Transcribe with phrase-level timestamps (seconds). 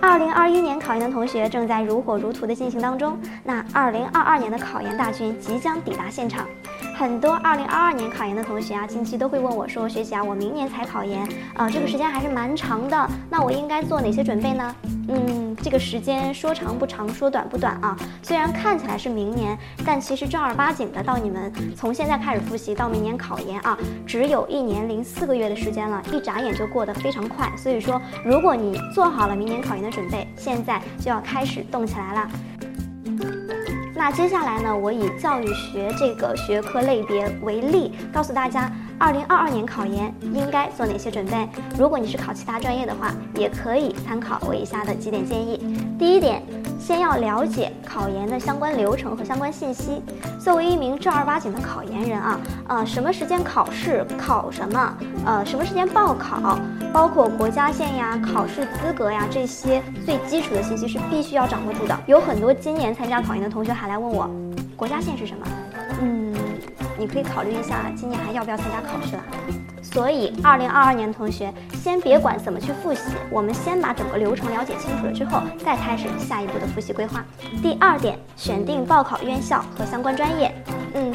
[0.00, 6.46] 二零二一年考研的同学正在如火如荼的进行当中，那二零二二年的考研大军即将抵达现场。
[6.98, 11.24] 很多二零二二年考研的同学啊，近期都会问我说：“学姐啊，我明年才考研
[11.54, 14.74] 啊，这个时间还是蛮长的，那我应该做哪些准备呢？”
[15.08, 17.96] 嗯，这个时间说长不长，说短不短啊。
[18.20, 19.56] 虽然看起来是明年，
[19.86, 27.48] 但其实正儿八经的到你们从现在开始复习到明年考研啊，只有一年零四个月的时间了，一眨眼就过得非常快。
[27.56, 32.28] 所以说，如果你做好了明年考研的准备，现在就要开始动起来了。
[33.98, 41.48] 那接下来呢，我以教育学这个学科类别为例，告诉大家，二零二二年考研应该做哪些准备。
[41.76, 45.76] 如果你是考其他专业的话，也可以参考我以下的几点建议。
[45.98, 46.40] 第一点。
[46.78, 50.02] 先要了解考研的相关流程和相关信息。
[50.38, 54.96] 作为一名正儿八经的考研人啊，呃，什么时间考试，考什么，
[55.26, 56.58] 呃，什么时间报考，
[56.92, 61.98] 包括国家线呀、考试资格呀这些最基础的信息是必须要掌握住的。
[62.06, 64.30] 有很多今年参加考研的同学还来问我，
[64.76, 65.46] 国家线是什么？
[66.00, 66.32] 嗯，
[66.96, 69.22] 你可以考虑一下，今年还要不要参加考试了？
[69.90, 73.00] 所以，二零二二年同学先别管怎么去复习，
[73.30, 77.24] 我们先把整个流程了解清楚了之后，再开始下一步的复习规划。
[77.62, 80.54] 第二点，选定报考院校和相关专业。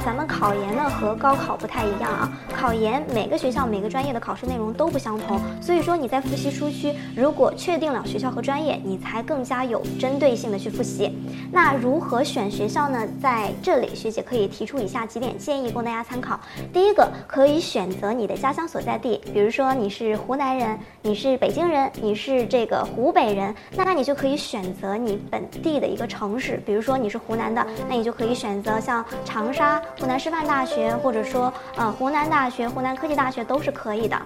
[0.05, 2.31] 咱们考研呢和高考不太一样啊。
[2.53, 11.17] 考研每个学校每个专业的考试内容都不相同，所以说你在复习初期，如果确定了学校和专业，你才更加有针对性的去复习。
[11.51, 13.07] 那如何选学校呢？
[13.21, 16.39] 在这里，学姐可以提出以下几点建议供大家参考。
[16.73, 29.81] 第一个，可以选择你的家乡所在地，比如说你是湖南人，你是北京人，你是这个湖北人，那那你就可以选择你本地的一个城市，比如说你是湖南的，那你就可以选择像长沙。
[29.99, 34.19] 湖南师范大学，或者说呃湖南大学、湖南科技大学都是可以的。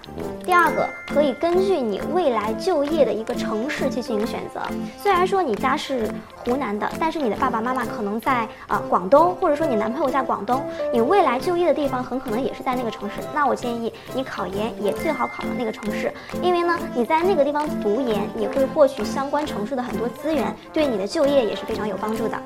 [0.44, 4.60] 第二个，可以根据你未来就业的一个城市去进行选择。
[4.96, 6.08] 虽然说你家是
[6.44, 13.16] 湖南的，但是你的爸爸妈妈可能在啊广东，或者说你男朋友在广东，你未来就业的地方很可能也是在那个城市。
[13.34, 22.38] 那我建议你考研也最好考到那个城市，因为呢你在那个地方读研，你会获取相关城市的很多资源，对你的就业也是非常有帮助的。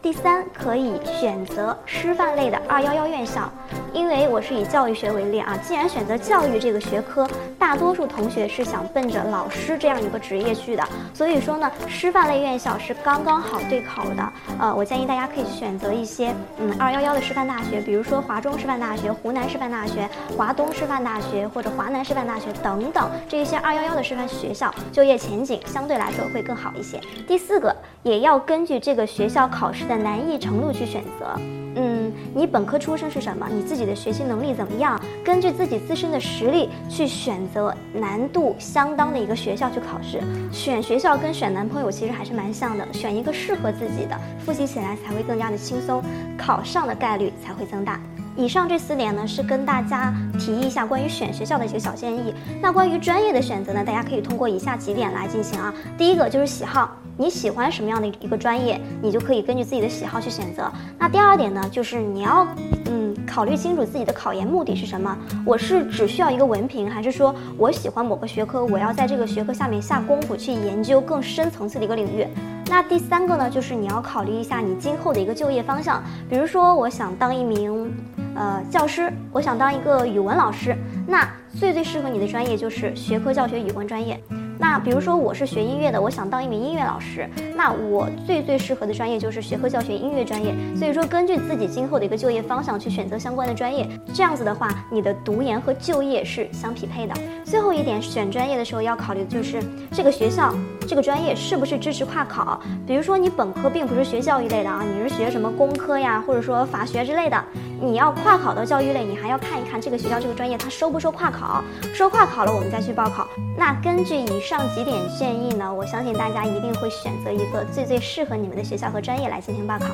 [0.00, 3.50] 第三，可以选择师范类的二幺幺院校，
[3.92, 5.58] 因为我是以教育学为例啊。
[5.60, 7.28] 既然选择教育这个学科，
[7.58, 14.32] 大多数同学是想奔着老师这样一个职业去的，所以说呢，师范类院校是刚刚好对口的。
[14.60, 27.00] 呃，我建议大家可以选择一些嗯二幺幺的师范大学，比如说华中师范大学、湖南师范大学、华东师范大学或者华南师范大学等等这一些二幺幺的师范学校，就业前景相对来说会更好一些。
[27.26, 29.87] 第四个，也要根据这个学校考试。
[29.88, 31.40] 的难易程度去选择，
[31.74, 33.48] 嗯，你本科出身是什么？
[33.50, 35.00] 你自己的学习能力怎么样？
[35.24, 40.20] 根据自己自身的实力去选择难度相当的一个学校去考试。
[40.52, 46.02] 选学校跟选男朋友其实还是蛮像的，选一个适合自己的，复习起来才会更加的轻松，
[46.36, 47.98] 考上的概率才会增大。
[48.36, 52.32] 以上这四点呢，是跟大家提一下关于选学校的一个小建议。
[52.62, 55.74] 那关于专业的选择呢，大家可以通过以下几点来进行啊。
[55.96, 60.70] 第一个就是喜好，你喜欢什么样的一个专业，你就可以根据自己的喜好去选择。
[60.96, 62.46] 那第二点呢，就是你要
[62.86, 65.18] 嗯考虑清楚自己的考研目的是什么。
[65.44, 72.24] 我是只需要一个文凭，还是说我喜欢某个学科，我要在这个学科下面下功夫去研究更深层次的一个领域。
[72.70, 76.00] 那第三个呢，就是你要考虑一下你今后的一个就业方向。
[76.30, 77.92] 比如说，我想当一名。
[78.34, 80.76] 呃，教师，我想当一个语文老师，
[81.08, 81.28] 那
[81.58, 84.22] 最最适合你的专业就是学科教学语文专业。
[84.58, 90.54] 那比如说我是学音乐的，我想当一名音乐老师，那我最最适合的专业就是学科教学音乐专业。
[90.76, 97.14] 所以说，根据自己今后的一个就业方向去选择相关的专业，这样子的话，你的读研和就业是相匹配的。
[97.44, 100.52] 最后一点，选专业的时候要考虑的就是这个学校、
[100.88, 102.58] 这个专业是不是支持跨考。
[102.86, 107.44] 比如说你本科并不是学教育类的啊，你是学什么工科呀，或者说法学之类的，
[107.78, 111.62] 你要跨考到教育类，你还要看一看这个学校这个专业它收不收跨考，
[111.92, 113.28] 收跨考了我们再去报考。
[113.54, 119.86] 那根据以上几点建议呢，我相信大家一定会选择一个最最适合你们的学校和专业来进行报考。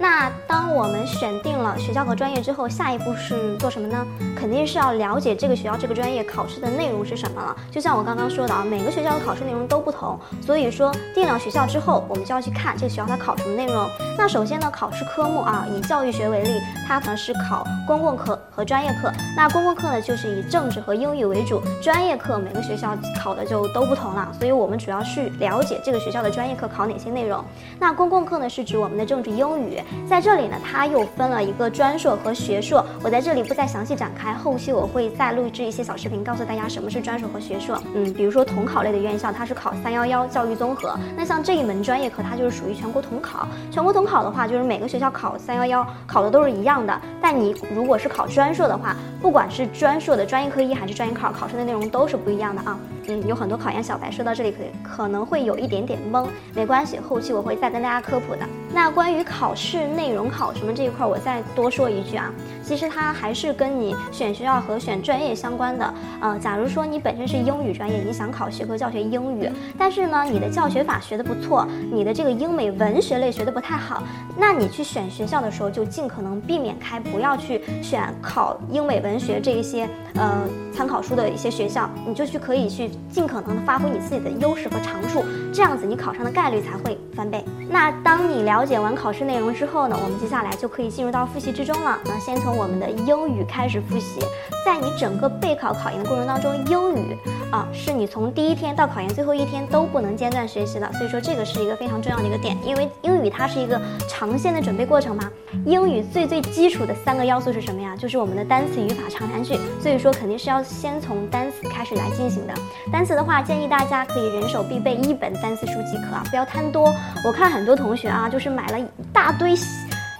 [0.00, 4.06] 那当我们选定了学校和专业之后，下一步是做什么呢？
[4.36, 7.56] 肯定是要了解这个学校这个专业考试的内容是什么了。
[7.70, 13.88] 就像我刚刚说的啊，每个学校的考试内容都不同，所以说定了学校之后，我们就要去看这个学校它考什么内容。
[14.16, 18.37] 那首先呢，考试科目啊，以教育学为例，它可能是考公共课。
[18.58, 19.12] 和专业课。
[19.36, 24.28] 那公共课呢，就是以政治和英语为主，专业课每个学校考的就都不同了。
[24.36, 27.40] 所以我们主要是了解这个学校的专业课考哪些内容。
[27.78, 29.80] 那公共课呢，是指我们的政治、英语。
[30.08, 32.84] 在这里呢，它又分了一个专硕和学硕。
[33.04, 37.80] 我在这里不再详细展开，后期我会再录制一些小视频，告诉大家什么是专硕和学硕。
[37.94, 40.98] 嗯，比如说统考类的院校，它是考三幺幺教育综合。
[41.16, 43.46] 那像这一门专业课，它就是属于全国统考。
[43.70, 47.00] 全国统考的话，就是每个学校考三幺幺考的都是一样的。
[47.22, 52.78] 但你如果是考专专硕的话，不管是专硕的专业课一还是专业课二，考试的内容都是不一样的啊。
[53.10, 58.40] 嗯，有很多考研小白说到这里可可能会有一点点懵，没关系，后期我会再跟大家科普的。
[58.72, 62.30] 那关于考试内容考什么这一块，我再多说一句啊，
[62.62, 65.94] 其实它还是跟你选学校和选专业相关的。
[66.20, 74.02] 呃，假如说你本身是英语专业，你想考学科教学英语，但是呢，你的教学法学的不错，你的这个英美文学类学的不太好，
[74.36, 82.88] 那你去选学校的时候就尽可能避免开，不要去选考考英美文学这一些呃参考书的一些学校，你就去可以去。
[83.10, 87.44] 尽可能的发挥你自己的优势和长处，这样子你考上的概率才会翻倍。
[87.68, 91.98] 那当你了解完考试内容之后呢，我们接下来就可以进入到复习之中了。
[92.04, 94.20] 那先从我们的英语开始复习，
[94.68, 97.16] 在你整个备考考研的过程当中，英语
[97.50, 100.92] 啊是你从第一天到考研最后一天都不能间断学习的。
[100.92, 105.30] 所以说这个是一个非常重要的一个点，因为英语它是一个长线的准备过程嘛。
[105.64, 107.96] 英语最最基础的三个要素是什么呀？
[107.96, 109.58] 就是我们的单词、语法、长难句。
[109.80, 112.52] 所以说肯定是要先从单词开始来进行的。
[112.92, 116.94] 单词的话，建议大家可以人手必备一本单词书即可啊，不要贪多。
[117.24, 118.84] 我看很多同学啊，就是买了一
[119.14, 119.56] 大堆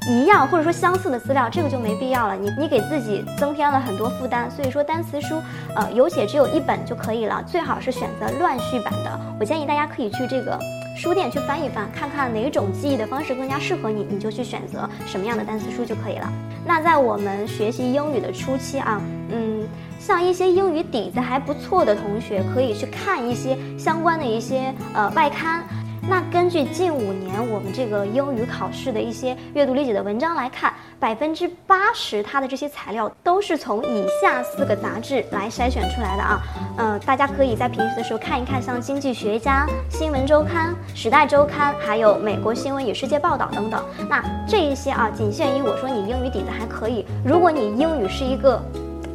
[0.09, 2.35] 一样或者说相似的资料，这个就没必要了。
[2.35, 4.51] 你你给自己增添了很多负担。
[4.51, 5.41] 所以说单词书，
[5.77, 9.21] 呃，有且只有一本就可以了，最好是选择乱序版的。
[9.39, 10.59] 我建议大家可以去这个
[10.97, 16.33] 书店去翻一翻，看看哪种记忆的方式更加适合你，你就去选择什么样的单词书就可以了。
[16.67, 19.01] 那在我们学习英语的初期啊，
[19.31, 19.67] 嗯。
[20.01, 25.63] 像一些英语底子还不错的同学，可以去看一些相关的一些呃外刊。
[26.09, 36.41] 那根据近五年我们这个英语考试的一些阅读理解的文章来看，百分之八十它的这些材料都是从以下四个杂志来筛选出来的啊。
[36.79, 39.67] 嗯，大家可以在平时的时候看一看，像《经济学家》
[39.99, 43.85] 《新闻周刊》《时代周刊》，还有《美国新闻与世界报道》等等。
[44.09, 47.05] 那这一些啊，仅限于我说你英语底子还可以。
[47.23, 48.59] 如果你英语是一个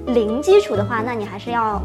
[0.07, 1.81] 零基础的话，那你还是要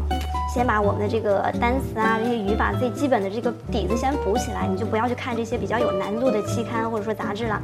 [0.53, 7.61] 先把我们的这个单词啊、这些语法最基本的这个底子先补起来，你就不要去看这些比较有难度的期刊或者说杂志了。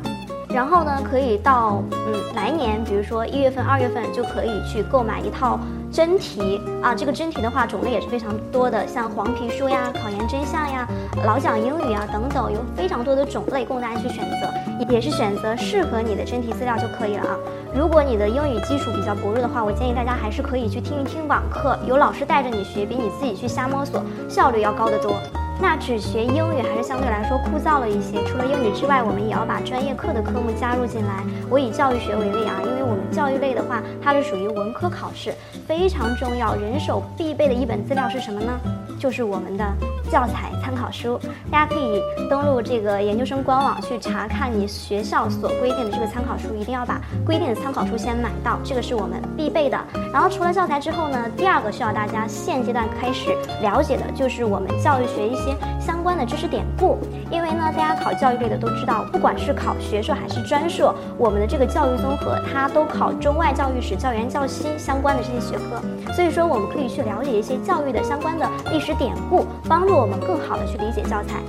[0.50, 5.60] 然后呢，可以到嗯来年，比如说一月份、二月份就可以去购买一套
[5.96, 6.94] 真题啊。
[6.94, 10.86] 这个真题的话，种类也是非常多的，像黄皮书呀、考研真相呀、
[11.26, 17.38] 老讲英语啊等等，有非常多的种类供大家去选择，也是选择适合你的真题资料就可以了啊。
[17.74, 25.14] 如果你的英语基础比较薄弱的话，我建议大家还是可以去听一听网课，有老师带着你学，比你自己去瞎摸索效率要高得多。
[25.62, 28.24] 那只学英语还是相对来说枯燥了一些。
[28.26, 31.24] 除了英语之外，我们也要把专业课的科目加入进来。
[31.50, 35.34] 我以教育学为例啊，因为我们教育类的话，它是属于文科考试，
[35.68, 38.52] 非常重要，人手必备的一本资料是什么呢？
[39.00, 39.66] 就是我们的
[40.16, 41.20] 教材参考书。
[41.52, 49.78] 大家可以登录这个研究生官网去查看你学校所规定的这个参考书，一定要把规定的参考书先买到，这个是我们必备的。
[50.14, 55.54] 然后除了教材之后呢，第二个需要大家现阶段开始了解的就是我们教育学一些。
[55.78, 56.98] 相关的知识典故，
[57.30, 71.42] 因为呢，大家考教育类的都知道，不管是考学硕还是专硕，我们的这个教育综合，它都考中外教育史、教研教新相关的这些学科，所以说我们可以去了解一些教育的相关的历史典故，帮助我们更好的去理解教材。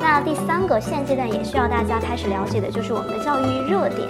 [0.00, 4.08] 那第三个现阶段也需要大家开始了解的就是我们的教育热点，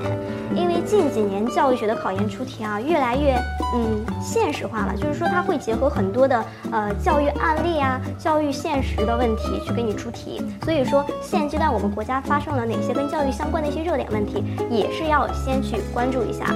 [0.54, 3.34] 因为近几年教育学的考研出题啊，越来越
[3.74, 16.54] 嗯现实化了，就是说它会结合很多的呃教育案例啊、教育现实的问题去给你出题，所以说现阶段我们国家发生了哪些跟教育相关的一些热点问题，也是要先去关注一下。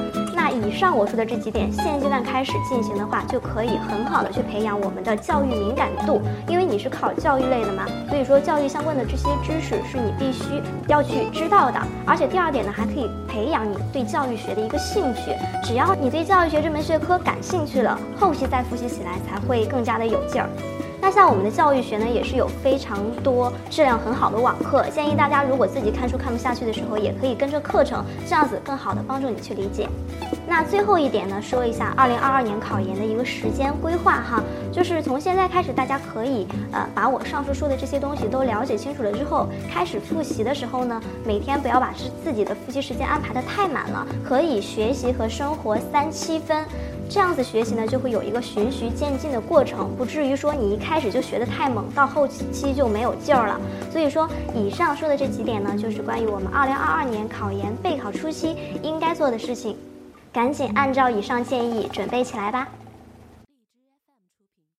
[0.66, 11.81] 以上我说的这几点，现阶段开始进行的话，就可以很好的去培养我们的教育敏感度，因为你是考教育类的嘛，所以说教育相关的这些知识是你必须要去知道的。
[12.07, 15.33] 而且第二点呢，还可以培养你对教育学的一个兴趣。
[15.64, 20.49] 只要你对教育学这门学科感兴趣了，后期再复习起来才会更加的有劲儿。
[21.02, 29.88] 那像我们的教育学呢，也是有非常多质量很好的网课，建议大家如果自己看书看不下去的时候，也可以跟着课程，这样子更好的帮助你去理解。
[30.47, 46.64] 那最后一点呢，说一下二零二二年考研的一个时间规划哈，就是从现在开始，大家可以呃把我上述说的这些东西都了解清楚了之后，开始复习的时候呢，每天不要把自自己的复习时间安排的太满了，可以学习和生活三七分。
[47.11, 53.58] 这样子学习呢，就会有一个循序渐进的过程，不至于说你一开开始就学的太猛，到后期就没有劲儿了。
[53.90, 59.75] 所以说，以上说的这几点呢，就是关于我们二零二二年考研备考初期应该做的事情，
[60.30, 62.68] 赶紧按照以上建议准备起来吧。